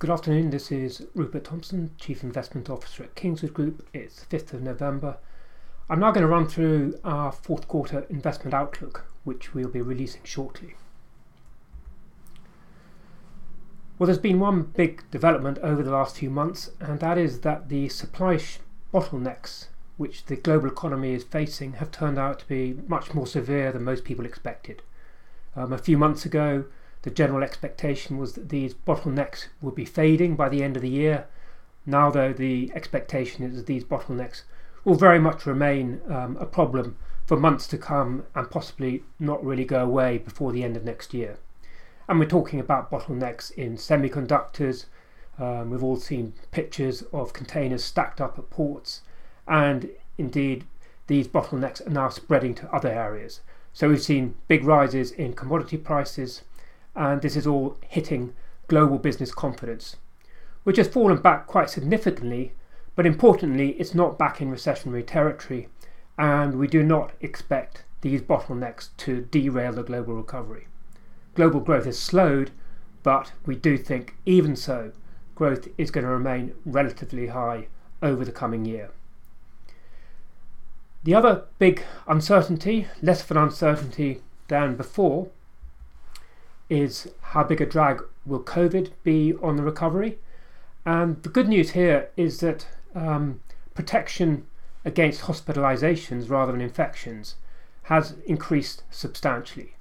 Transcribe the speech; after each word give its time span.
Good 0.00 0.08
afternoon, 0.08 0.48
this 0.48 0.72
is 0.72 1.06
Rupert 1.14 1.44
Thompson, 1.44 1.90
Chief 1.98 2.22
Investment 2.22 2.70
Officer 2.70 3.02
at 3.02 3.14
Kingswood 3.14 3.52
Group. 3.52 3.86
It's 3.92 4.24
5th 4.30 4.54
of 4.54 4.62
November. 4.62 5.18
I'm 5.90 6.00
now 6.00 6.10
going 6.10 6.22
to 6.22 6.26
run 6.26 6.48
through 6.48 6.98
our 7.04 7.30
fourth 7.30 7.68
quarter 7.68 8.06
investment 8.08 8.54
outlook, 8.54 9.04
which 9.24 9.52
we'll 9.52 9.68
be 9.68 9.82
releasing 9.82 10.22
shortly. 10.24 10.74
Well, 13.98 14.06
there's 14.06 14.16
been 14.16 14.40
one 14.40 14.62
big 14.62 15.02
development 15.10 15.58
over 15.58 15.82
the 15.82 15.92
last 15.92 16.16
few 16.16 16.30
months, 16.30 16.70
and 16.80 16.98
that 17.00 17.18
is 17.18 17.42
that 17.42 17.68
the 17.68 17.90
supply 17.90 18.40
bottlenecks 18.94 19.66
which 19.98 20.24
the 20.24 20.36
global 20.36 20.68
economy 20.68 21.12
is 21.12 21.24
facing 21.24 21.74
have 21.74 21.90
turned 21.90 22.18
out 22.18 22.38
to 22.38 22.48
be 22.48 22.74
much 22.88 23.12
more 23.12 23.26
severe 23.26 23.70
than 23.70 23.84
most 23.84 24.04
people 24.04 24.24
expected. 24.24 24.80
Um, 25.54 25.74
a 25.74 25.78
few 25.78 25.98
months 25.98 26.24
ago, 26.24 26.64
the 27.02 27.10
general 27.10 27.42
expectation 27.42 28.18
was 28.18 28.34
that 28.34 28.50
these 28.50 28.74
bottlenecks 28.74 29.46
would 29.60 29.74
be 29.74 29.84
fading 29.84 30.36
by 30.36 30.48
the 30.48 30.62
end 30.62 30.76
of 30.76 30.82
the 30.82 30.88
year. 30.88 31.26
Now, 31.86 32.10
though, 32.10 32.32
the 32.32 32.70
expectation 32.74 33.44
is 33.44 33.56
that 33.56 33.66
these 33.66 33.84
bottlenecks 33.84 34.42
will 34.84 34.94
very 34.94 35.18
much 35.18 35.46
remain 35.46 36.00
um, 36.08 36.36
a 36.38 36.46
problem 36.46 36.96
for 37.26 37.36
months 37.36 37.66
to 37.68 37.78
come 37.78 38.24
and 38.34 38.50
possibly 38.50 39.04
not 39.18 39.44
really 39.44 39.64
go 39.64 39.82
away 39.82 40.18
before 40.18 40.52
the 40.52 40.64
end 40.64 40.76
of 40.76 40.84
next 40.84 41.14
year. 41.14 41.38
And 42.08 42.18
we're 42.18 42.26
talking 42.26 42.60
about 42.60 42.90
bottlenecks 42.90 43.52
in 43.52 43.76
semiconductors. 43.76 44.86
Um, 45.38 45.70
we've 45.70 45.82
all 45.82 45.96
seen 45.96 46.34
pictures 46.50 47.02
of 47.12 47.32
containers 47.32 47.84
stacked 47.84 48.20
up 48.20 48.38
at 48.38 48.50
ports, 48.50 49.02
and 49.46 49.88
indeed, 50.18 50.64
these 51.06 51.28
bottlenecks 51.28 51.86
are 51.86 51.90
now 51.90 52.08
spreading 52.08 52.54
to 52.56 52.74
other 52.74 52.88
areas. 52.88 53.40
So 53.72 53.88
we've 53.88 54.02
seen 54.02 54.34
big 54.48 54.64
rises 54.64 55.12
in 55.12 55.34
commodity 55.34 55.76
prices, 55.76 56.42
and 56.94 57.22
this 57.22 57.36
is 57.36 57.46
all 57.46 57.76
hitting 57.88 58.34
global 58.68 58.98
business 58.98 59.32
confidence, 59.32 59.96
which 60.64 60.76
has 60.76 60.88
fallen 60.88 61.20
back 61.20 61.46
quite 61.46 61.70
significantly, 61.70 62.52
but 62.94 63.06
importantly, 63.06 63.70
it's 63.72 63.94
not 63.94 64.18
back 64.18 64.40
in 64.40 64.52
recessionary 64.52 65.06
territory, 65.06 65.68
and 66.18 66.58
we 66.58 66.66
do 66.66 66.82
not 66.82 67.12
expect 67.20 67.84
these 68.00 68.22
bottlenecks 68.22 68.88
to 68.96 69.22
derail 69.22 69.72
the 69.72 69.82
global 69.82 70.14
recovery. 70.14 70.66
Global 71.34 71.60
growth 71.60 71.84
has 71.84 71.98
slowed, 71.98 72.50
but 73.02 73.32
we 73.46 73.56
do 73.56 73.78
think, 73.78 74.16
even 74.26 74.56
so, 74.56 74.92
growth 75.34 75.68
is 75.78 75.90
going 75.90 76.04
to 76.04 76.10
remain 76.10 76.54
relatively 76.64 77.28
high 77.28 77.68
over 78.02 78.24
the 78.24 78.32
coming 78.32 78.64
year. 78.64 78.90
The 81.04 81.14
other 81.14 81.44
big 81.58 81.82
uncertainty, 82.06 82.86
less 83.00 83.22
of 83.22 83.30
an 83.30 83.38
uncertainty 83.38 84.20
than 84.48 84.76
before, 84.76 85.28
is 86.70 87.08
how 87.20 87.44
big 87.44 87.60
a 87.60 87.66
drag 87.66 88.02
will 88.24 88.42
COVID 88.42 88.92
be 89.02 89.34
on 89.42 89.56
the 89.56 89.62
recovery? 89.62 90.18
And 90.86 91.22
the 91.22 91.28
good 91.28 91.48
news 91.48 91.72
here 91.72 92.08
is 92.16 92.40
that 92.40 92.66
um, 92.94 93.40
protection 93.74 94.46
against 94.84 95.22
hospitalizations 95.22 96.30
rather 96.30 96.52
than 96.52 96.60
infections 96.60 97.34
has 97.84 98.14
increased 98.24 98.84
substantially. 98.90 99.74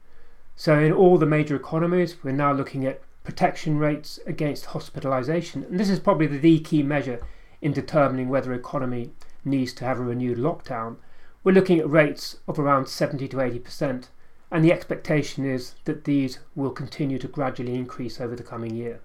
So, 0.55 0.77
in 0.77 0.91
all 0.91 1.17
the 1.17 1.25
major 1.25 1.55
economies, 1.55 2.21
we're 2.21 2.31
now 2.31 2.51
looking 2.51 2.85
at 2.85 3.01
protection 3.23 3.77
rates 3.77 4.19
against 4.25 4.65
hospitalization. 4.65 5.63
And 5.63 5.79
this 5.79 5.89
is 5.89 5.99
probably 5.99 6.27
the 6.27 6.59
key 6.59 6.83
measure 6.83 7.21
in 7.61 7.71
determining 7.71 8.27
whether 8.27 8.51
economy 8.51 9.11
needs 9.45 9.71
to 9.73 9.85
have 9.85 9.99
a 9.99 10.03
renewed 10.03 10.37
lockdown. 10.37 10.97
We're 11.43 11.53
looking 11.53 11.79
at 11.79 11.89
rates 11.89 12.37
of 12.47 12.59
around 12.59 12.89
70 12.89 13.27
to 13.29 13.37
80% 13.37 14.07
and 14.51 14.63
the 14.63 14.73
expectation 14.73 15.45
is 15.45 15.75
that 15.85 16.05
these 16.05 16.39
will 16.55 16.71
continue 16.71 17.19
to 17.19 17.27
gradually 17.27 17.75
increase 17.75 18.19
over 18.19 18.35
the 18.35 18.43
coming 18.43 18.75
year. 18.75 18.99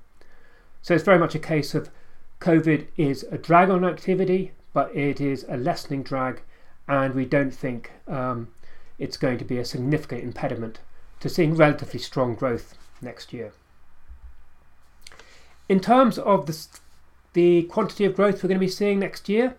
So 0.83 0.95
it's 0.95 1.05
very 1.05 1.19
much 1.19 1.35
a 1.35 1.39
case 1.39 1.75
of 1.75 1.91
COVID 2.41 2.87
is 2.97 3.25
a 3.31 3.39
drag 3.39 3.71
on 3.71 3.85
activity, 3.85 4.53
but 4.73 4.95
it 4.95 5.21
is 5.21 5.47
a 5.49 5.57
lessening 5.57 6.03
drag, 6.03 6.43
and 6.89 7.15
we 7.15 7.25
don't 7.25 7.55
think 7.55 7.93
um, 8.07 8.49
it's 8.99 9.17
going 9.17 9.39
to 9.39 9.45
be 9.45 9.59
a 9.59 9.65
significant 9.65 10.23
impediment 10.23 10.81
to 11.21 11.29
seeing 11.29 11.55
relatively 11.55 11.99
strong 11.99 12.35
growth 12.35 12.77
next 13.01 13.33
year. 13.33 13.53
In 15.69 15.81
terms 15.81 16.19
of 16.19 16.47
the, 16.47 16.67
the 17.33 17.63
quantity 17.65 18.05
of 18.05 18.17
growth 18.17 18.43
we're 18.43 18.49
going 18.49 18.61
to 18.61 18.67
be 18.67 18.69
seeing 18.69 18.99
next 18.99 19.29
year, 19.29 19.57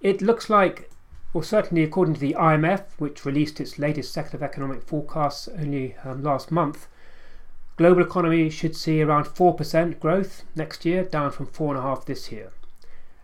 it 0.00 0.20
looks 0.20 0.50
like 0.50 0.90
well, 1.34 1.42
certainly 1.42 1.82
according 1.82 2.14
to 2.14 2.20
the 2.20 2.36
IMF, 2.38 2.84
which 2.98 3.24
released 3.24 3.60
its 3.60 3.76
latest 3.76 4.12
set 4.12 4.34
of 4.34 4.42
economic 4.42 4.84
forecasts 4.84 5.48
only 5.48 5.96
um, 6.04 6.22
last 6.22 6.52
month, 6.52 6.86
global 7.76 8.02
economy 8.02 8.48
should 8.48 8.76
see 8.76 9.02
around 9.02 9.24
4% 9.24 9.98
growth 9.98 10.44
next 10.54 10.84
year, 10.84 11.02
down 11.02 11.32
from 11.32 11.48
4.5 11.48 12.04
this 12.04 12.30
year. 12.30 12.52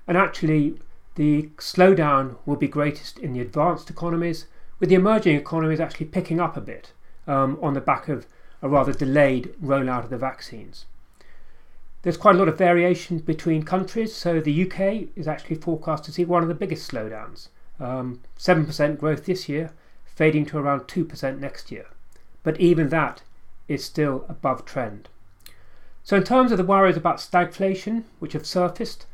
And 0.09 0.19
actually, 0.19 0.75
the 1.15 1.51
slowdown 1.59 2.35
will 2.45 2.57
be 2.57 2.67
greatest 2.67 3.17
in 3.21 3.33
the 3.33 3.41
advanced 3.41 3.89
economies, 3.91 4.47
with 4.81 4.89
the 4.89 4.97
emerging 4.97 5.37
economies 5.37 5.79
actually 5.79 6.07
picking 6.07 6.41
up 6.41 6.57
a 6.57 6.61
bit 6.61 6.93
um, 7.29 7.61
on 7.63 7.75
the 7.75 7.81
back 7.81 8.09
of 8.09 8.27
a 8.61 8.69
rather 8.69 8.93
delayed 8.93 9.55
rollout 9.63 10.03
of 10.03 10.11
the 10.11 10.19
vaccines. 10.19 10.85
There's 12.03 12.17
quite 12.17 12.35
a 12.35 12.39
lot 12.39 12.49
of 12.49 12.59
variation 12.59 13.19
between 13.19 13.63
countries, 13.63 14.13
so 14.13 14.41
the 14.41 14.69
UK 14.69 15.11
is 15.15 15.29
actually 15.29 15.57
forecast 15.57 16.03
to 16.07 16.13
see 16.13 16.25
one 16.25 16.43
of 16.43 16.49
the 16.49 16.57
biggest 16.57 16.91
slowdowns. 16.91 17.51
Um, 17.81 18.21
7% 18.39 18.99
growth 18.99 19.25
this 19.25 19.49
year, 19.49 19.73
fading 20.05 20.45
to 20.47 20.59
around 20.59 20.83
2% 20.83 21.39
next 21.39 21.73
year. 21.73 21.87
But 22.43 22.61
even 22.61 22.91
that 22.91 23.23
is 23.69 23.85
still 23.85 24.27
above 24.29 24.65
trend. 24.65 25.09
So, 26.03 26.17
in 26.17 26.25
terms 26.25 26.53
of 26.53 26.59
the 26.59 26.65
worries 26.65 26.97
about 26.97 27.19
stagflation, 27.19 28.05
which 28.19 28.33
have 28.35 28.47
surfaced, 28.47 29.07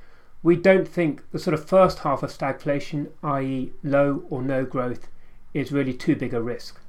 we 0.43 0.57
don't 0.57 0.87
think 0.87 1.23
the 1.33 1.39
sort 1.39 1.55
of 1.55 1.65
first 1.65 2.01
half 2.01 2.23
of 2.23 2.31
stagflation, 2.31 3.09
i.e., 3.23 3.73
low 3.83 4.25
or 4.31 4.43
no 4.43 4.65
growth, 4.65 5.09
is 5.53 5.73
really 5.73 5.93
too 5.93 6.15
big 6.15 6.35
a 6.35 6.41
risk. 6.41 6.81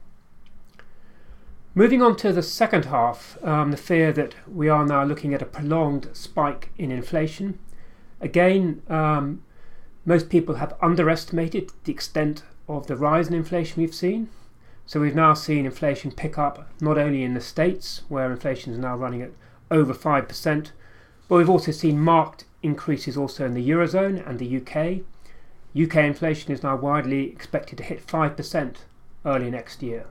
Moving 1.74 2.02
on 2.02 2.16
to 2.18 2.34
the 2.34 2.42
second 2.42 2.86
half, 2.86 3.38
um, 3.44 3.72
the 3.72 3.78
fear 3.78 4.12
that 4.14 4.34
we 4.48 4.68
are 4.68 4.86
now 4.86 5.04
looking 5.04 5.34
at 5.34 5.42
a 5.42 5.46
prolonged 5.46 6.10
spike 6.14 6.72
in 6.78 6.92
inflation. 6.92 7.60
Again, 8.20 8.82
um, 8.90 9.44
most 10.08 10.30
people 10.30 10.56
have 10.56 10.74
underestimated 10.82 11.70
the 11.84 11.92
extent 11.92 12.42
of 12.70 12.88
the 12.88 12.96
rise 12.96 13.28
in 13.28 13.34
inflation 13.34 13.82
we've 13.82 13.94
seen. 13.94 14.30
So 14.86 15.02
we've 15.02 15.14
now 15.14 15.34
seen 15.34 15.66
inflation 15.66 16.14
pick 16.14 16.38
up 16.38 16.70
not 16.80 16.98
only 16.98 17.24
in 17.24 17.34
the 17.34 17.42
States, 17.42 18.04
where 18.08 18.32
inflation 18.32 18.72
is 18.72 18.80
now 18.80 18.96
running 18.96 19.22
at 19.22 19.32
over 19.70 19.94
5%, 19.94 20.72
but 21.28 21.36
we've 21.36 21.50
also 21.50 21.74
seen 21.74 22.00
marked 22.00 22.46
increases 22.64 23.18
also 23.18 23.46
in 23.46 23.54
the 23.54 23.70
Eurozone 23.70 24.26
and 24.26 24.40
the 24.40 24.56
UK. 24.56 25.02
UK 25.78 26.06
inflation 26.06 26.54
is 26.54 26.64
now 26.64 26.78
widely 26.78 27.30
expected 27.30 27.78
to 27.80 27.84
hit 27.84 28.08
5% 28.08 28.76
early 29.26 29.52
next 29.52 29.84
year. 29.84 30.06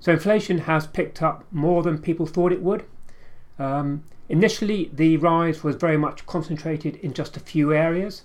So 0.00 0.12
inflation 0.12 0.58
has 0.58 0.86
picked 0.86 1.22
up 1.22 1.46
more 1.50 1.82
than 1.82 1.96
people 1.96 2.26
thought 2.26 2.52
it 2.52 2.62
would. 2.62 2.84
Um, 3.58 4.04
initially, 4.28 4.90
the 4.92 5.16
rise 5.16 5.64
was 5.64 5.76
very 5.76 5.96
much 5.96 6.26
concentrated 6.26 6.96
in 6.96 7.14
just 7.14 7.38
a 7.38 7.40
few 7.40 7.72
areas. 7.72 8.24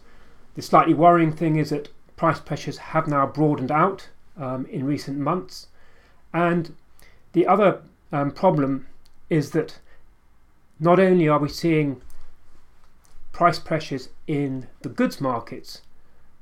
The 0.55 0.61
slightly 0.61 0.93
worrying 0.93 1.31
thing 1.31 1.55
is 1.55 1.71
that 1.71 1.89
price 2.15 2.39
pressures 2.39 2.77
have 2.77 3.07
now 3.07 3.25
broadened 3.25 3.71
out 3.71 4.09
um, 4.37 4.65
in 4.67 4.85
recent 4.85 5.17
months. 5.17 5.67
And 6.33 6.75
the 7.33 7.47
other 7.47 7.81
um, 8.11 8.31
problem 8.31 8.87
is 9.29 9.51
that 9.51 9.79
not 10.79 10.99
only 10.99 11.27
are 11.27 11.39
we 11.39 11.49
seeing 11.49 12.01
price 13.31 13.57
pressures 13.57 14.09
in 14.27 14.67
the 14.81 14.89
goods 14.89 15.19
markets, 15.19 15.81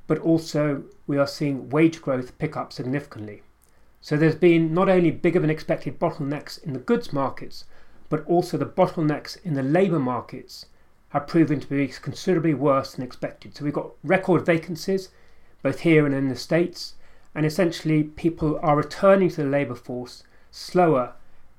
but 0.07 0.19
also 0.19 0.83
we 1.07 1.17
are 1.17 1.27
seeing 1.27 1.69
wage 1.69 2.01
growth 2.01 2.37
pick 2.37 2.57
up 2.57 2.73
significantly. 2.73 3.43
So 4.01 4.17
there's 4.17 4.35
been 4.35 4.73
not 4.73 4.89
only 4.89 5.11
bigger 5.11 5.39
than 5.39 5.49
expected 5.49 5.99
bottlenecks 5.99 6.61
in 6.61 6.73
the 6.73 6.79
goods 6.79 7.13
markets, 7.13 7.65
but 8.09 8.25
also 8.25 8.57
the 8.57 8.65
bottlenecks 8.65 9.37
in 9.45 9.53
the 9.53 9.63
labour 9.63 9.99
markets 9.99 10.65
have 11.11 11.27
proven 11.27 11.59
to 11.59 11.67
be 11.67 11.87
considerably 11.87 12.53
worse 12.53 12.93
than 12.93 13.05
expected. 13.05 13.55
So 13.55 13.65
we've 13.65 13.73
got 13.73 13.91
record 14.03 14.45
vacancies, 14.45 15.09
both 15.61 15.81
here 15.81 16.05
and 16.05 16.15
in 16.15 16.29
the 16.29 16.35
States, 16.35 16.95
and 17.35 17.45
essentially 17.45 18.03
people 18.03 18.59
are 18.61 18.75
returning 18.75 19.29
to 19.29 19.43
the 19.43 19.49
labour 19.49 19.75
force 19.75 20.23
slower, 20.51 21.13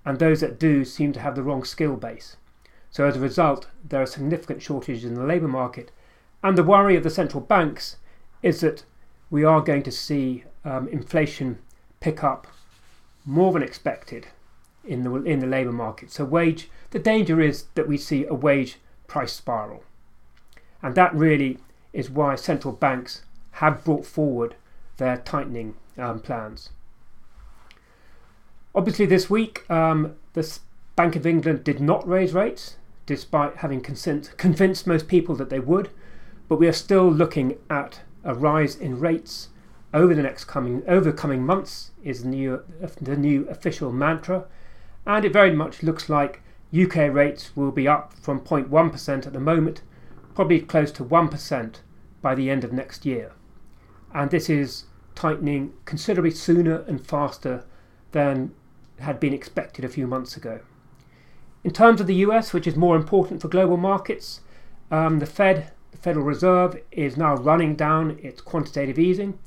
and 0.05 0.19
those 0.19 0.41
that 0.41 0.59
do 0.59 0.85
seem 0.85 1.13
to 1.13 1.21
have 1.21 1.35
the 1.35 1.43
wrong 1.43 1.65
skill 1.65 1.97
base. 1.97 2.37
So 2.91 3.05
as 3.05 3.17
a 3.17 3.21
result, 3.21 3.69
there 3.89 4.03
are 4.03 4.07
significant 4.07 4.63
shortages 4.63 5.05
in 5.05 5.15
the 5.15 5.25
labour 5.25 5.49
market, 5.49 5.91
and 6.43 6.57
the 6.57 6.65
worry 6.65 6.97
of 6.97 7.03
the 7.03 7.11
central 7.11 7.43
banks 7.43 7.97
is 8.43 8.61
that 8.61 8.85
we 9.31 9.45
are 9.45 9.61
going 9.61 9.83
to 9.85 9.93
see 9.93 10.45
um, 10.65 10.89
inflation 10.89 11.59
pick 12.01 12.25
up 12.25 12.47
more 13.25 13.53
than 13.53 13.63
expected 13.63 14.27
in 14.85 15.05
the 15.05 15.15
in 15.23 15.39
the 15.39 15.47
labour 15.47 15.73
market. 15.73 16.11
So 16.11 16.25
wage 16.25 16.69
the 16.91 16.99
danger 16.99 17.41
is 17.41 17.65
that 17.75 17.89
we 17.89 17.97
see 17.97 18.27
a 18.27 18.35
wage 18.35 18.79
price 19.13 19.35
spiral. 19.35 19.85
And 20.83 20.95
that 20.95 21.15
really 21.15 21.59
is 21.93 22.09
why 22.09 22.35
central 22.35 22.73
banks 22.73 23.25
have 23.61 23.85
brought 23.85 24.07
forward 24.07 24.57
their 24.97 25.19
tightening 25.19 25.75
um, 25.99 26.21
plans. 26.21 26.71
Obviously, 28.75 29.05
this 29.05 29.29
week, 29.29 29.71
um, 29.71 30.15
the 30.33 30.59
Bank 30.97 31.15
of 31.15 31.27
England 31.27 31.63
did 31.63 31.79
not 31.79 32.09
raise 32.09 32.33
rates 32.33 32.77
despite 33.05 33.57
having 33.57 33.83
consent, 33.83 34.33
convinced 34.39 34.87
most 34.87 35.09
people 35.09 35.35
that 35.35 35.51
they 35.51 35.61
would. 35.61 35.91
But 36.49 36.57
we 36.57 36.67
are 36.67 36.73
still 36.73 37.13
looking 37.13 37.59
at 37.69 38.01
a 38.25 38.35
rise 38.35 38.77
in 38.77 38.99
rates 38.99 39.49
over 39.93 40.15
the 40.15 40.23
next 40.23 40.47
coming 40.47 40.83
over 40.89 41.13
coming 41.13 41.45
months 41.45 41.91
is 42.03 42.23
the 42.23 42.29
new, 42.29 42.63
the 42.99 43.17
new 43.17 43.47
official 43.51 43.93
mantra, 43.93 44.47
and 45.05 45.23
it 45.27 45.35
very 45.35 45.55
much 45.55 45.83
looks 45.83 46.09
like 46.09 46.41
UK 46.73 47.13
rates 47.13 47.55
will 47.55 47.71
be 47.71 47.87
up 47.87 48.15
from 48.15 48.41
0.1% 48.41 49.27
at 49.27 49.33
the 49.33 49.41
moment, 49.41 49.83
probably 50.35 50.61
close 50.61 50.91
to 50.93 51.05
1% 51.05 51.75
by 52.23 52.35
the 52.35 52.49
end 52.49 52.65
of 52.65 52.73
next 52.73 53.05
year. 53.05 53.33
And 54.15 54.31
this 54.31 54.49
is 54.49 54.85
tightening 55.15 55.75
considerably 55.85 56.31
sooner 56.31 56.81
and 56.83 57.05
faster 57.07 57.65
than 58.13 58.55
had 59.01 59.21
been 59.21 59.35
expected 59.35 59.85
a 59.85 59.89
few 59.89 60.07
months 60.07 60.37
ago. 60.37 60.61
In 61.65 61.73
terms 61.73 62.01
of 62.01 62.07
the 62.07 62.15
US, 62.27 62.53
which 62.53 62.67
is 62.67 62.77
more 62.77 62.97
important 62.97 63.43
for 63.43 63.49
global 63.49 63.77
markets, 63.77 64.41
um, 64.91 65.19
the 65.19 65.27
Fed, 65.27 65.73
the 65.91 65.99
Federal 65.99 66.25
Reserve, 66.25 66.81
is 66.91 67.17
now 67.17 67.35
running 67.35 67.77
down 67.77 68.19
its 68.23 68.41
quantitative 68.41 68.99
easing. 68.99 69.39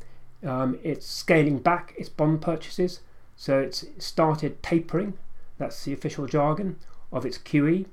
Um, 0.45 0.77
it's 0.83 1.07
scaling 1.07 1.57
back 1.57 1.95
its 1.97 2.09
bond 2.09 2.41
purchases, 2.41 2.99
so 3.35 3.59
it's 3.59 3.85
started 3.97 4.61
tapering. 4.61 5.17
That's 5.57 5.83
the 5.83 5.93
official 5.93 6.27
jargon 6.27 6.77
of 7.11 7.25
its 7.25 7.37
QE. 7.37 7.85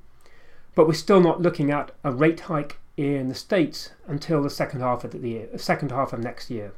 But 0.74 0.86
we're 0.86 0.94
still 0.94 1.20
not 1.20 1.42
looking 1.42 1.70
at 1.70 1.90
a 2.02 2.12
rate 2.12 2.40
hike 2.40 2.78
in 2.96 3.28
the 3.28 3.34
States 3.34 3.90
until 4.06 4.42
the 4.42 4.50
second 4.50 4.80
half 4.80 5.04
of 5.04 5.12
the 5.12 5.28
year, 5.28 5.48
second 5.58 5.90
half 5.90 6.12
of 6.12 6.20
next 6.20 6.50
year. 6.50 6.72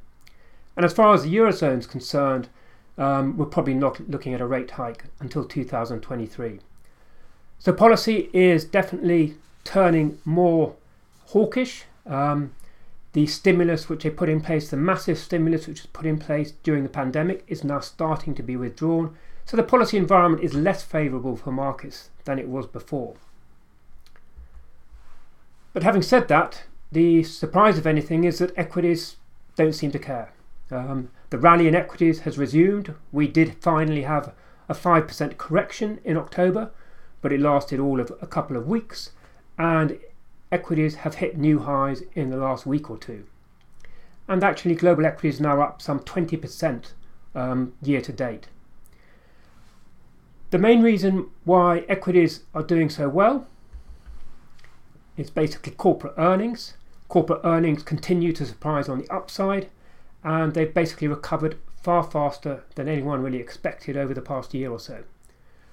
And 0.76 0.84
as 0.84 0.92
far 0.92 1.14
as 1.14 1.22
the 1.22 1.34
Eurozone 1.34 1.78
is 1.78 1.86
concerned, 1.86 2.48
um, 2.96 3.36
we're 3.36 3.46
probably 3.46 3.74
not 3.74 4.08
looking 4.08 4.34
at 4.34 4.40
a 4.40 4.46
rate 4.46 4.72
hike 4.72 5.04
until 5.20 5.44
2023. 5.44 6.60
So 7.58 7.72
policy 7.72 8.28
is 8.32 8.64
definitely 8.64 9.36
turning 9.64 10.18
more 10.24 10.74
hawkish. 11.26 11.84
Um, 12.06 12.52
the 13.12 13.26
stimulus 13.26 13.88
which 13.88 14.02
they 14.02 14.10
put 14.10 14.28
in 14.28 14.40
place, 14.40 14.68
the 14.68 14.76
massive 14.76 15.18
stimulus 15.18 15.66
which 15.66 15.82
was 15.82 15.86
put 15.86 16.04
in 16.04 16.18
place 16.18 16.52
during 16.62 16.82
the 16.82 16.88
pandemic, 16.88 17.44
is 17.46 17.62
now 17.64 17.80
starting 17.80 18.34
to 18.34 18.42
be 18.42 18.56
withdrawn. 18.56 19.16
So 19.44 19.56
the 19.56 19.62
policy 19.62 19.96
environment 19.96 20.42
is 20.42 20.54
less 20.54 20.82
favourable 20.82 21.36
for 21.36 21.52
markets 21.52 22.10
than 22.24 22.38
it 22.38 22.48
was 22.48 22.66
before. 22.66 23.14
But 25.72 25.82
having 25.82 26.02
said 26.02 26.28
that, 26.28 26.64
the 26.92 27.24
surprise 27.24 27.76
of 27.76 27.86
anything 27.86 28.24
is 28.24 28.38
that 28.38 28.56
equities 28.56 29.16
don't 29.56 29.74
seem 29.74 29.90
to 29.90 29.98
care. 29.98 30.32
Um, 30.70 31.10
the 31.30 31.38
rally 31.38 31.68
in 31.68 31.74
equities 31.74 32.20
has 32.20 32.38
resumed. 32.38 32.94
We 33.12 33.28
did 33.28 33.56
finally 33.60 34.02
have 34.02 34.32
a 34.68 34.74
5% 34.74 35.36
correction 35.36 36.00
in 36.04 36.16
October, 36.16 36.70
but 37.20 37.32
it 37.32 37.40
lasted 37.40 37.80
all 37.80 38.00
of 38.00 38.12
a 38.22 38.26
couple 38.26 38.56
of 38.56 38.66
weeks, 38.66 39.10
and 39.58 39.98
equities 40.50 40.96
have 40.96 41.16
hit 41.16 41.36
new 41.36 41.58
highs 41.60 42.02
in 42.14 42.30
the 42.30 42.36
last 42.36 42.64
week 42.66 42.88
or 42.88 42.96
two. 42.96 43.26
And 44.26 44.42
actually, 44.42 44.74
global 44.74 45.04
equities 45.04 45.40
are 45.40 45.42
now 45.42 45.60
up 45.60 45.82
some 45.82 46.00
20% 46.00 46.92
um, 47.34 47.74
year 47.82 48.00
to 48.00 48.12
date. 48.12 48.48
The 50.54 50.60
main 50.60 50.82
reason 50.82 51.30
why 51.42 51.80
equities 51.88 52.44
are 52.54 52.62
doing 52.62 52.88
so 52.88 53.08
well 53.08 53.48
is 55.16 55.28
basically 55.28 55.72
corporate 55.72 56.14
earnings. 56.16 56.74
Corporate 57.08 57.40
earnings 57.42 57.82
continue 57.82 58.32
to 58.32 58.46
surprise 58.46 58.88
on 58.88 59.00
the 59.00 59.12
upside, 59.12 59.68
and 60.22 60.54
they've 60.54 60.72
basically 60.72 61.08
recovered 61.08 61.58
far 61.82 62.04
faster 62.04 62.62
than 62.76 62.86
anyone 62.86 63.20
really 63.20 63.40
expected 63.40 63.96
over 63.96 64.14
the 64.14 64.22
past 64.22 64.54
year 64.54 64.70
or 64.70 64.78
so. 64.78 65.02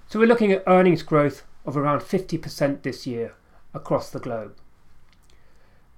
So 0.08 0.18
we're 0.18 0.26
looking 0.26 0.52
at 0.52 0.64
earnings 0.66 1.04
growth 1.04 1.44
of 1.64 1.78
around 1.78 2.00
50% 2.00 2.82
this 2.82 3.06
year 3.06 3.36
across 3.76 4.10
the 4.10 4.20
globe. 4.20 4.56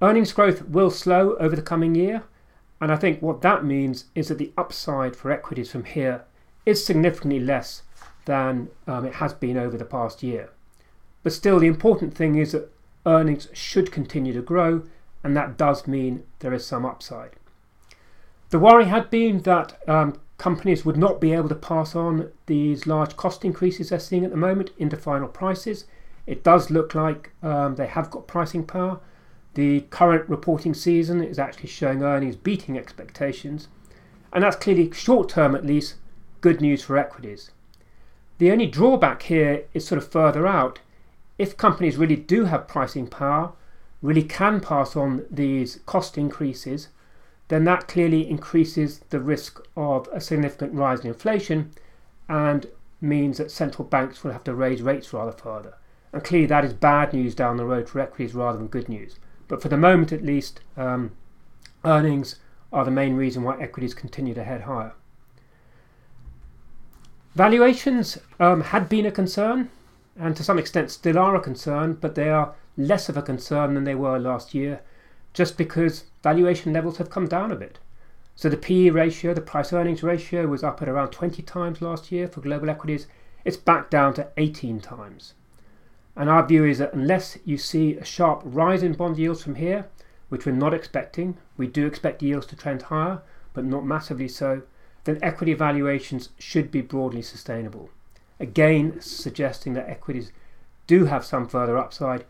Earnings 0.02 0.34
growth 0.34 0.68
will 0.68 0.92
slow 0.92 1.38
over 1.38 1.56
the 1.56 1.62
coming 1.62 1.96
year, 1.96 2.24
and 2.82 2.92
I 2.92 2.98
think 2.98 3.22
what 3.22 3.42
that 3.44 3.64
means 3.64 4.08
is 4.14 4.28
that 4.28 4.40
the 4.40 4.52
upside 4.58 5.16
for 5.16 5.32
equities 5.32 5.72
from 5.72 5.86
here 5.86 6.26
is 6.66 6.86
significantly 6.86 7.40
less 7.40 7.84
than 8.26 8.70
um, 8.88 9.06
it 9.06 9.16
has 9.16 9.34
been 9.34 9.58
over 9.58 9.78
the 9.78 9.86
past 9.86 10.24
year. 10.24 10.50
But 11.24 11.34
still, 11.34 11.60
the 11.60 11.68
important 11.68 12.14
thing 12.14 12.36
is 12.36 12.52
that 12.52 12.72
earnings 13.06 13.48
should 13.54 13.92
continue 13.92 14.34
to 14.34 14.42
grow, 14.42 14.84
and 15.24 15.36
that 15.36 15.58
does 15.58 15.88
mean 15.88 16.24
there 16.40 16.54
is 16.54 16.66
some 16.66 16.86
upside. 16.86 17.32
The 18.50 18.60
worry 18.60 18.86
had 18.86 19.10
been 19.10 19.42
that 19.42 19.78
um, 19.90 20.20
companies 20.38 20.86
would 20.86 20.98
not 20.98 21.22
be 21.22 21.34
able 21.34 21.50
to 21.50 21.56
pass 21.56 21.96
on 21.96 22.32
these 22.46 22.86
large 22.86 23.16
cost 23.16 23.44
increases 23.46 23.90
they're 23.90 24.00
seeing 24.00 24.26
at 24.26 24.32
the 24.32 24.38
moment 24.38 24.72
into 24.78 24.98
final 24.98 25.28
prices. 25.28 25.86
It 26.28 26.44
does 26.44 26.70
look 26.70 26.94
like 26.94 27.32
um, 27.42 27.76
they 27.76 27.88
have 27.88 28.12
got 28.12 28.28
pricing 28.28 28.66
power. 28.66 29.00
The 29.56 29.82
current 29.90 30.28
reporting 30.30 30.74
season 30.74 31.24
is 31.24 31.40
actually 31.40 31.70
showing 31.70 32.02
earnings 32.02 32.36
beating 32.36 32.78
expectations, 32.78 33.68
and 34.32 34.44
that's 34.44 34.56
clearly 34.56 34.92
short 34.92 35.30
term 35.30 35.56
at 35.56 35.66
least 35.66 35.96
good 36.42 36.60
news 36.60 36.84
for 36.84 36.98
equities. 36.98 37.52
The 38.38 38.52
only 38.52 38.68
drawback 38.68 39.24
here 39.24 39.66
is 39.74 39.86
sort 39.86 40.02
of 40.02 40.12
further 40.12 40.48
out. 40.48 40.80
If 41.38 41.58
companies 41.58 41.98
really 41.98 42.16
do 42.16 42.46
have 42.46 42.68
pricing 42.68 43.08
power, 43.08 43.54
really 44.02 44.24
can 44.24 44.60
pass 44.60 44.96
on 44.96 45.26
these 45.32 45.80
cost 45.86 46.18
increases, 46.18 46.90
then 47.48 47.64
that 47.66 47.88
clearly 47.88 48.30
increases 48.30 49.00
the 49.10 49.20
risk 49.20 49.62
of 49.78 50.08
a 50.12 50.20
significant 50.20 50.74
rise 50.74 51.02
in 51.02 51.08
inflation 51.08 51.72
and 52.28 52.68
means 53.00 53.38
that 53.38 53.52
central 53.52 53.88
banks 53.88 54.24
will 54.24 54.32
have 54.32 54.44
to 54.46 54.56
raise 54.56 54.82
rates 54.82 55.14
rather 55.14 55.32
further. 55.32 55.76
And 56.12 56.24
clearly, 56.24 56.48
that 56.48 56.66
is 56.66 56.74
bad 56.74 57.14
news 57.14 57.36
down 57.36 57.58
the 57.58 57.66
road 57.66 57.90
for 57.90 58.00
equities 58.00 58.36
rather 58.36 58.58
than 58.58 58.68
good 58.68 58.88
news. 58.88 59.18
But 59.48 59.62
for 59.62 59.70
the 59.70 59.78
moment, 59.78 60.12
at 60.12 60.24
least, 60.24 60.62
um, 60.78 61.12
earnings 61.84 62.38
are 62.72 62.86
the 62.86 62.92
main 62.92 63.16
reason 63.16 63.44
why 63.44 63.60
equities 63.60 63.94
continue 63.94 64.34
to 64.34 64.44
head 64.44 64.62
higher. 64.62 64.94
Valuations 67.36 68.18
um, 68.40 68.62
had 68.62 68.88
been 68.90 69.06
a 69.06 69.12
concern, 69.12 69.70
and 70.18 70.36
to 70.36 70.44
some 70.44 70.60
extent 70.60 70.92
still 70.92 71.18
are 71.18 71.36
a 71.36 71.42
concern, 71.42 71.94
but 71.94 72.16
they 72.16 72.30
are 72.30 72.54
less 72.78 73.10
of 73.10 73.18
a 73.18 73.22
concern 73.22 73.74
than 73.74 73.84
they 73.84 73.96
were 73.96 74.20
last 74.20 74.54
year 74.54 74.82
just 75.34 75.58
because 75.58 76.06
valuation 76.22 76.72
levels 76.72 76.98
have 76.98 77.10
come 77.10 77.28
down 77.28 77.52
a 77.52 77.56
bit. 77.56 77.80
So 78.36 78.50
the 78.50 78.58
PE 78.58 78.90
ratio, 78.90 79.34
the 79.34 79.42
price 79.42 79.74
earnings 79.74 80.04
ratio, 80.04 80.48
was 80.48 80.64
up 80.64 80.82
at 80.82 80.90
around 80.90 81.10
20 81.10 81.42
times 81.44 81.82
last 81.82 82.12
year 82.12 82.28
for 82.28 82.42
global 82.42 82.70
equities. 82.70 83.08
It's 83.44 83.58
back 83.58 83.90
down 83.90 84.14
to 84.16 84.28
18 84.38 84.80
times. 84.80 85.34
And 86.16 86.30
our 86.30 86.46
view 86.46 86.64
is 86.66 86.78
that 86.78 86.94
unless 86.94 87.38
you 87.44 87.58
see 87.58 87.96
a 87.96 88.06
sharp 88.06 88.42
rise 88.44 88.84
in 88.84 88.94
bond 88.94 89.18
yields 89.18 89.44
from 89.44 89.56
here, 89.56 89.88
which 90.30 90.46
we're 90.46 90.52
not 90.52 90.74
expecting, 90.74 91.38
we 91.58 91.68
do 91.68 91.86
expect 91.86 92.24
yields 92.24 92.46
to 92.48 92.56
trend 92.56 92.84
higher, 92.84 93.22
but 93.54 93.66
not 93.66 93.86
massively 93.86 94.28
so, 94.28 94.62
then 95.04 95.20
equity 95.22 95.54
valuations 95.54 96.30
should 96.40 96.72
be 96.72 96.82
broadly 96.82 97.22
sustainable. 97.22 97.90
Again, 98.40 99.00
suggesting 99.02 99.74
that 99.74 99.90
equities 99.90 100.32
do 100.88 101.06
have 101.06 101.26
some 101.26 101.48
further 101.48 101.78
upside, 101.78 102.26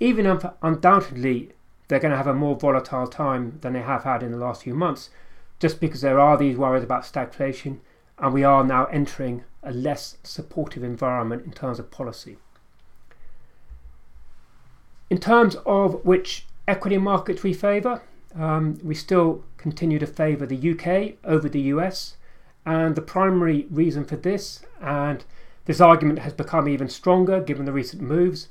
even 0.00 0.26
if 0.26 0.44
undoubtedly 0.62 1.52
they're 1.88 2.00
going 2.00 2.10
to 2.10 2.16
have 2.16 2.26
a 2.26 2.34
more 2.34 2.56
volatile 2.56 3.06
time 3.06 3.58
than 3.60 3.74
they 3.74 3.82
have 3.82 4.04
had 4.04 4.22
in 4.22 4.32
the 4.32 4.38
last 4.38 4.62
few 4.62 4.74
months, 4.74 5.10
just 5.58 5.80
because 5.80 6.00
there 6.00 6.18
are 6.18 6.36
these 6.36 6.56
worries 6.56 6.82
about 6.82 7.04
stagflation, 7.04 7.78
and 8.18 8.32
we 8.32 8.44
are 8.44 8.64
now 8.64 8.86
entering 8.86 9.44
a 9.62 9.72
less 9.72 10.16
supportive 10.22 10.82
environment 10.82 11.44
in 11.44 11.52
terms 11.52 11.78
of 11.78 11.90
policy. 11.90 12.38
In 15.10 15.18
terms 15.18 15.56
of 15.66 16.04
which 16.04 16.46
equity 16.66 16.98
markets 16.98 17.42
we 17.42 17.52
favour, 17.52 18.02
um, 18.34 18.78
we 18.82 18.94
still 18.94 19.44
continue 19.62 19.98
to 19.98 20.06
favour 20.06 20.44
the 20.44 20.72
UK 20.72 21.14
over 21.24 21.48
the 21.48 21.60
US, 21.74 22.16
and 22.66 22.94
the 22.94 23.02
primary 23.02 23.66
reason 23.70 24.04
for 24.04 24.16
this, 24.16 24.64
and 24.80 25.24
this 25.64 25.80
argument 25.80 26.18
has 26.18 26.34
become 26.34 26.68
even 26.68 26.88
stronger 26.88 27.40
given 27.40 27.64
the 27.64 27.72
recent 27.72 28.02
moves, 28.02 28.48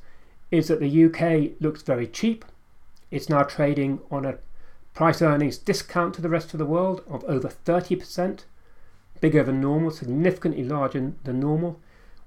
is 0.49 0.67
that 0.67 0.79
the 0.79 1.05
UK 1.05 1.61
looks 1.61 1.83
very 1.83 2.07
cheap 2.07 2.45
it's 3.11 3.29
now 3.29 3.43
trading 3.43 3.99
on 4.09 4.25
a 4.25 4.37
price 4.93 5.21
earnings 5.21 5.57
discount 5.57 6.13
to 6.13 6.21
the 6.21 6.29
rest 6.29 6.53
of 6.53 6.57
the 6.57 6.65
world 6.65 7.03
of 7.09 7.23
over 7.25 7.49
30%, 7.49 8.45
bigger 9.19 9.43
than 9.43 9.61
normal, 9.61 9.91
significantly 9.91 10.63
larger 10.63 11.11
than 11.23 11.39
normal, 11.39 11.79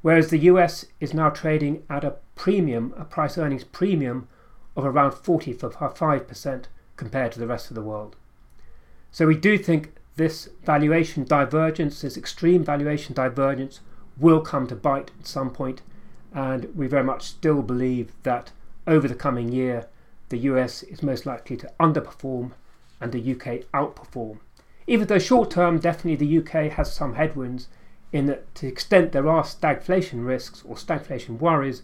whereas 0.03 0.29
the 0.29 0.39
US 0.51 0.85
is 1.01 1.15
now 1.15 1.31
trading 1.31 1.83
at 1.89 2.05
a 2.05 2.17
premium, 2.37 2.95
a 2.99 3.05
price 3.05 3.39
earnings 3.39 3.65
premium 3.65 4.29
of 4.77 4.85
around 4.85 5.13
45% 5.13 6.65
compared 6.97 7.33
to 7.33 7.39
the 7.39 7.47
rest 7.47 7.71
of 7.71 7.75
the 7.75 7.83
world. 7.83 8.17
So 9.15 9.29
we 9.29 9.37
do 9.37 9.57
think 9.57 9.93
this 10.17 10.49
valuation 10.65 11.23
divergence, 11.23 12.01
this 12.01 12.17
extreme 12.17 12.65
valuation 12.65 13.15
divergence, 13.15 13.79
will 14.19 14.41
come 14.41 14.67
to 14.67 14.75
bite 14.75 15.13
at 15.21 15.29
some 15.29 15.51
point, 15.51 15.83
and 16.33 16.75
we 16.75 16.89
very 16.89 17.05
much 17.05 17.23
still 17.23 17.63
believe 17.63 18.11
that 18.25 18.51
over 18.89 19.07
the 19.07 19.15
coming 19.15 19.53
year 19.53 19.87
the 20.31 20.39
US 20.51 20.83
is 20.83 21.01
most 21.01 21.27
likely 21.27 21.57
to 21.59 21.71
underperform 21.79 22.55
and 23.01 23.13
the 23.13 23.21
UK 23.35 23.63
outperform. 23.73 24.39
Even 24.89 25.07
though 25.07 25.21
short 25.21 25.49
term, 25.49 25.79
definitely 25.79 26.17
the 26.17 26.39
UK 26.39 26.73
has 26.73 26.93
some 26.93 27.15
headwinds, 27.15 27.69
in 28.13 28.27
that 28.27 28.53
to 28.57 28.63
the 28.63 28.73
extent 28.73 29.13
there 29.13 29.29
are 29.29 29.45
stagflation 29.45 30.27
risks 30.27 30.65
or 30.67 30.75
stagflation 30.75 31.39
worries, 31.39 31.83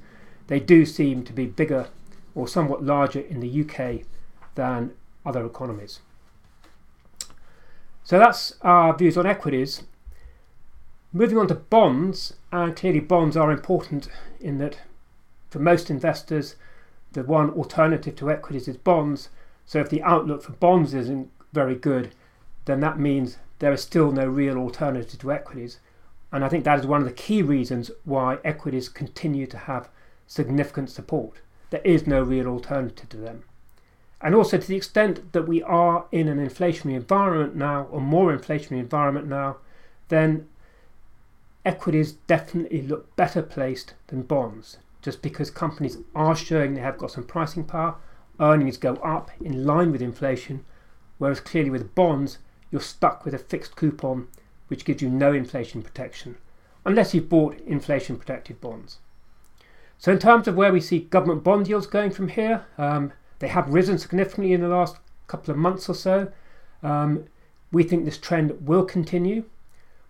they 0.48 0.58
do 0.58 0.84
seem 0.84 1.22
to 1.22 1.32
be 1.32 1.46
bigger 1.46 1.86
or 2.34 2.48
somewhat 2.48 2.82
larger 2.82 3.20
in 3.20 3.38
the 3.38 3.60
UK 3.60 4.04
than 4.56 4.96
other 5.24 5.46
economies. 5.46 6.00
So 8.10 8.18
that's 8.18 8.56
our 8.62 8.92
views 8.96 9.16
on 9.16 9.24
equities. 9.24 9.84
Moving 11.12 11.38
on 11.38 11.46
to 11.46 11.54
bonds, 11.54 12.34
and 12.50 12.74
clearly 12.74 12.98
bonds 12.98 13.36
are 13.36 13.52
important 13.52 14.08
in 14.40 14.58
that 14.58 14.80
for 15.48 15.60
most 15.60 15.90
investors, 15.90 16.56
the 17.12 17.22
one 17.22 17.50
alternative 17.50 18.16
to 18.16 18.28
equities 18.32 18.66
is 18.66 18.76
bonds. 18.76 19.28
So 19.64 19.78
if 19.78 19.90
the 19.90 20.02
outlook 20.02 20.42
for 20.42 20.50
bonds 20.50 20.92
isn't 20.92 21.30
very 21.52 21.76
good, 21.76 22.12
then 22.64 22.80
that 22.80 22.98
means 22.98 23.38
there 23.60 23.72
is 23.72 23.80
still 23.80 24.10
no 24.10 24.26
real 24.26 24.58
alternative 24.58 25.20
to 25.20 25.32
equities. 25.32 25.78
And 26.32 26.44
I 26.44 26.48
think 26.48 26.64
that 26.64 26.80
is 26.80 26.86
one 26.86 27.02
of 27.02 27.06
the 27.06 27.14
key 27.14 27.42
reasons 27.42 27.92
why 28.04 28.38
equities 28.42 28.88
continue 28.88 29.46
to 29.46 29.56
have 29.56 29.88
significant 30.26 30.90
support. 30.90 31.36
There 31.70 31.80
is 31.84 32.08
no 32.08 32.24
real 32.24 32.48
alternative 32.48 33.08
to 33.10 33.18
them. 33.18 33.44
And 34.20 34.34
also 34.34 34.58
to 34.58 34.66
the 34.66 34.76
extent 34.76 35.32
that 35.32 35.48
we 35.48 35.62
are 35.62 36.04
in 36.12 36.28
an 36.28 36.38
inflationary 36.38 36.94
environment 36.94 37.56
now, 37.56 37.84
or 37.90 38.00
more 38.00 38.36
inflationary 38.36 38.80
environment 38.80 39.28
now, 39.28 39.56
then 40.08 40.48
equities 41.64 42.12
definitely 42.12 42.82
look 42.82 43.14
better 43.16 43.42
placed 43.42 43.94
than 44.08 44.22
bonds, 44.22 44.78
just 45.02 45.22
because 45.22 45.50
companies 45.50 45.98
are 46.14 46.36
showing 46.36 46.74
they 46.74 46.80
have 46.80 46.98
got 46.98 47.10
some 47.10 47.24
pricing 47.24 47.64
power, 47.64 47.96
earnings 48.38 48.76
go 48.76 48.94
up 48.96 49.30
in 49.40 49.64
line 49.64 49.92
with 49.92 50.02
inflation, 50.02 50.64
whereas 51.18 51.40
clearly 51.40 51.70
with 51.70 51.94
bonds, 51.94 52.38
you're 52.70 52.80
stuck 52.80 53.24
with 53.24 53.34
a 53.34 53.38
fixed 53.38 53.76
coupon 53.76 54.28
which 54.68 54.84
gives 54.84 55.02
you 55.02 55.08
no 55.08 55.32
inflation 55.32 55.82
protection, 55.82 56.36
unless 56.84 57.14
you've 57.14 57.28
bought 57.28 57.58
inflation 57.60 58.16
protected 58.16 58.60
bonds. 58.60 58.98
So, 59.98 60.12
in 60.12 60.18
terms 60.18 60.48
of 60.48 60.56
where 60.56 60.72
we 60.72 60.80
see 60.80 61.00
government 61.00 61.44
bond 61.44 61.68
yields 61.68 61.86
going 61.86 62.10
from 62.10 62.28
here, 62.28 62.64
um, 62.78 63.12
they 63.40 63.48
have 63.48 63.68
risen 63.68 63.98
significantly 63.98 64.52
in 64.52 64.60
the 64.60 64.68
last 64.68 64.96
couple 65.26 65.50
of 65.50 65.58
months 65.58 65.88
or 65.88 65.94
so. 65.94 66.30
Um, 66.82 67.24
we 67.72 67.82
think 67.82 68.04
this 68.04 68.18
trend 68.18 68.66
will 68.66 68.84
continue. 68.84 69.44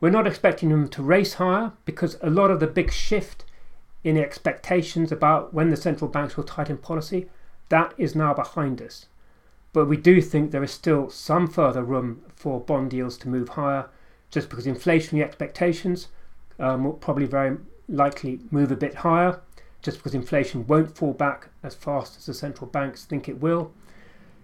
We're 0.01 0.11
not 0.11 0.27
expecting 0.27 0.69
them 0.69 0.89
to 0.89 1.03
race 1.03 1.35
higher 1.35 1.73
because 1.85 2.17
a 2.23 2.31
lot 2.31 2.51
of 2.51 2.61
the 2.61 2.67
big 2.67 2.93
shift 2.93 3.45
in 4.03 4.17
expectations 4.17 5.13
about 5.13 5.53
when 5.53 5.71
the 5.71 5.77
central 5.77 6.11
banks 6.11 6.37
will 6.37 6.45
tighten 6.45 6.79
policy, 6.79 7.29
that 7.69 7.95
is 7.99 8.15
now 8.15 8.33
behind 8.33 8.81
us. 8.81 9.07
But 9.73 9.87
we 9.87 9.97
do 9.97 10.21
think 10.21 10.51
there 10.51 10.65
is 10.65 10.73
still 10.73 11.11
some 11.11 11.47
further 11.47 11.85
room 11.85 12.23
for 12.35 12.61
bond 12.61 12.93
yields 12.93 13.17
to 13.19 13.29
move 13.29 13.51
higher, 13.51 13.89
just 14.31 14.49
because 14.49 14.67
inflationary 14.67 15.23
expectations 15.23 16.09
um, 16.59 16.85
will 16.85 16.95
probably 16.95 17.27
very 17.27 17.59
likely 17.89 18.41
move 18.51 18.73
a 18.73 18.77
bit 18.77 18.97
higher 18.97 19.41
just 19.83 19.99
because 19.99 20.15
inflation 20.15 20.67
won't 20.67 20.97
fall 20.97 21.13
back 21.13 21.49
as 21.63 21.75
fast 21.75 22.17
as 22.19 22.27
the 22.27 22.35
central 22.35 22.69
banks 22.69 23.05
think 23.05 23.29
it 23.29 23.41
will. 23.41 23.73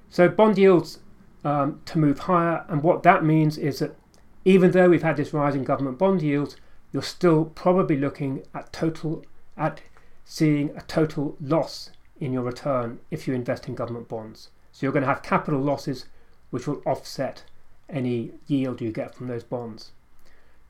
So 0.08 0.28
bond 0.28 0.58
yields 0.58 1.00
um, 1.44 1.80
to 1.86 1.98
move 1.98 2.20
higher, 2.20 2.64
and 2.68 2.82
what 2.82 3.02
that 3.02 3.24
means 3.24 3.58
is 3.58 3.80
that 3.80 3.96
even 4.44 4.70
though 4.70 4.88
we've 4.88 5.02
had 5.02 5.16
this 5.16 5.32
rise 5.32 5.54
in 5.54 5.64
government 5.64 5.98
bond 5.98 6.22
yields, 6.22 6.56
you're 6.92 7.02
still 7.02 7.46
probably 7.46 7.96
looking 7.96 8.42
at 8.54 8.72
total 8.72 9.24
at 9.56 9.80
seeing 10.24 10.70
a 10.76 10.82
total 10.82 11.36
loss 11.40 11.90
in 12.20 12.32
your 12.32 12.42
return 12.42 12.98
if 13.10 13.28
you 13.28 13.34
invest 13.34 13.68
in 13.68 13.74
government 13.74 14.08
bonds. 14.08 14.50
So 14.72 14.84
you're 14.84 14.92
going 14.92 15.02
to 15.02 15.08
have 15.08 15.22
capital 15.22 15.60
losses 15.60 16.06
which 16.50 16.66
will 16.66 16.82
offset 16.86 17.44
any 17.88 18.32
yield 18.46 18.80
you 18.80 18.90
get 18.90 19.14
from 19.14 19.28
those 19.28 19.44
bonds. 19.44 19.92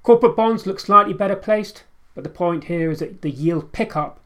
Corporate 0.03 0.37
bonds 0.37 0.67
look 0.67 0.79
slightly 0.79 1.13
better 1.13 1.37
placed, 1.37 1.85
but 2.15 2.25
the 2.25 2.31
point 2.31 2.65
here 2.65 2.91
is 2.91 3.01
that 3.01 3.23
the 3.23 3.31
yield 3.31 3.73
pickup 3.73 4.21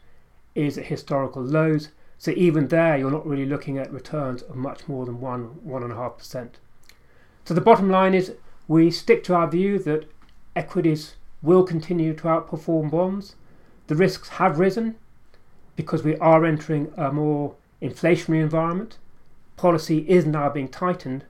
is 0.55 0.79
at 0.79 0.87
historical 0.87 1.43
lows. 1.43 1.89
So 2.19 2.33
even 2.33 2.69
there, 2.69 2.97
you're 2.97 3.11
not 3.11 3.27
really 3.27 3.47
looking 3.47 3.79
at 3.79 3.93
returns 3.93 4.43
of 4.43 4.57
much 4.57 4.87
more 4.89 5.07
than 5.07 5.21
one, 5.21 5.65
one 5.65 5.83
and 5.83 5.93
a 5.93 5.97
half 5.97 6.19
percent. 6.19 6.59
So 7.45 7.55
the 7.55 7.61
bottom 7.61 7.91
line 7.91 8.15
is 8.15 8.35
we 8.69 8.91
stick 8.91 9.25
to 9.25 9.35
our 9.35 9.51
view 9.51 9.79
that 9.81 10.11
equities 10.55 11.17
will 11.43 11.65
continue 11.65 12.15
to 12.15 12.25
outperform 12.25 12.91
bonds. 12.91 13.37
The 13.87 13.97
risks 13.97 14.29
have 14.31 14.59
risen 14.59 14.97
because 15.77 16.03
we 16.03 16.17
are 16.19 16.45
entering 16.45 16.93
a 16.97 17.11
more 17.11 17.55
inflationary 17.81 18.43
environment. 18.43 18.99
Policy 19.57 20.09
is 20.09 20.27
now 20.27 20.51
being 20.51 20.69
tightened, 20.69 21.25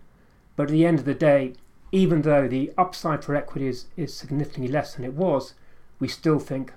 but 0.56 0.64
at 0.64 0.70
the 0.70 0.84
end 0.84 0.98
of 0.98 1.04
the 1.04 1.14
day, 1.14 1.54
even 1.92 2.22
though 2.22 2.48
the 2.48 2.72
upside 2.76 3.24
for 3.24 3.34
equities 3.34 3.86
is 3.96 4.12
significantly 4.12 4.70
less 4.70 4.94
than 4.94 5.04
it 5.04 5.14
was, 5.14 5.54
we 5.98 6.08
still 6.08 6.38
think 6.38 6.72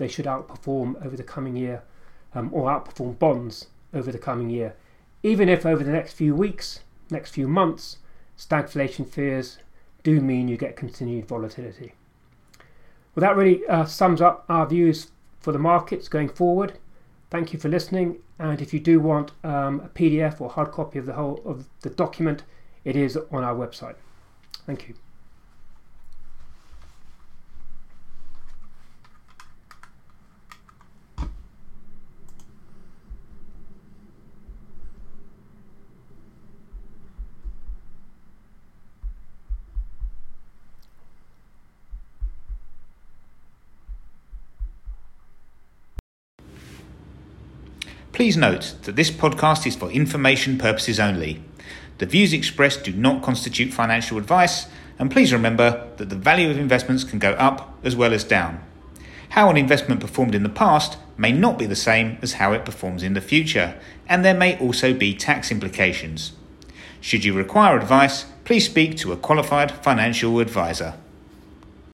they 0.00 0.08
should 0.08 0.24
outperform 0.24 1.04
over 1.04 1.14
the 1.14 1.22
coming 1.22 1.54
year 1.54 1.82
um, 2.34 2.48
or 2.52 2.70
outperform 2.70 3.18
bonds 3.18 3.66
over 3.92 4.10
the 4.10 4.18
coming 4.18 4.48
year. 4.48 4.74
Even 5.22 5.48
if 5.48 5.66
over 5.66 5.84
the 5.84 5.92
next 5.92 6.14
few 6.14 6.34
weeks, 6.34 6.80
next 7.10 7.32
few 7.32 7.46
months, 7.46 7.98
stagflation 8.38 9.06
fears 9.06 9.58
do 10.02 10.22
mean 10.22 10.48
you 10.48 10.56
get 10.56 10.74
continued 10.74 11.28
volatility. 11.28 11.92
Well, 13.14 13.20
that 13.20 13.36
really 13.36 13.66
uh, 13.66 13.84
sums 13.84 14.22
up 14.22 14.46
our 14.48 14.66
views 14.66 15.10
for 15.38 15.52
the 15.52 15.58
markets 15.58 16.08
going 16.08 16.30
forward. 16.30 16.78
Thank 17.28 17.52
you 17.52 17.58
for 17.58 17.68
listening. 17.68 18.20
And 18.38 18.62
if 18.62 18.72
you 18.72 18.80
do 18.80 19.00
want 19.00 19.32
um, 19.44 19.80
a 19.80 19.88
PDF 19.88 20.40
or 20.40 20.48
hard 20.48 20.72
copy 20.72 20.98
of 20.98 21.04
the 21.04 21.12
whole 21.12 21.42
of 21.44 21.66
the 21.82 21.90
document, 21.90 22.42
it 22.84 22.96
is 22.96 23.18
on 23.30 23.44
our 23.44 23.54
website. 23.54 23.96
Thank 24.64 24.88
you. 24.88 24.94
Please 48.20 48.36
note 48.36 48.74
that 48.82 48.96
this 48.96 49.10
podcast 49.10 49.66
is 49.66 49.74
for 49.74 49.90
information 49.90 50.58
purposes 50.58 51.00
only. 51.00 51.42
The 51.96 52.04
views 52.04 52.34
expressed 52.34 52.84
do 52.84 52.92
not 52.92 53.22
constitute 53.22 53.72
financial 53.72 54.18
advice, 54.18 54.66
and 54.98 55.10
please 55.10 55.32
remember 55.32 55.88
that 55.96 56.10
the 56.10 56.16
value 56.16 56.50
of 56.50 56.58
investments 56.58 57.02
can 57.02 57.18
go 57.18 57.32
up 57.32 57.78
as 57.82 57.96
well 57.96 58.12
as 58.12 58.22
down. 58.22 58.62
How 59.30 59.48
an 59.48 59.56
investment 59.56 60.02
performed 60.02 60.34
in 60.34 60.42
the 60.42 60.50
past 60.50 60.98
may 61.16 61.32
not 61.32 61.58
be 61.58 61.64
the 61.64 61.74
same 61.74 62.18
as 62.20 62.34
how 62.34 62.52
it 62.52 62.66
performs 62.66 63.02
in 63.02 63.14
the 63.14 63.22
future, 63.22 63.80
and 64.06 64.22
there 64.22 64.34
may 64.34 64.58
also 64.58 64.92
be 64.92 65.14
tax 65.14 65.50
implications. 65.50 66.32
Should 67.00 67.24
you 67.24 67.32
require 67.32 67.78
advice, 67.78 68.26
please 68.44 68.66
speak 68.66 68.98
to 68.98 69.12
a 69.12 69.16
qualified 69.16 69.70
financial 69.70 70.40
advisor. 70.40 70.92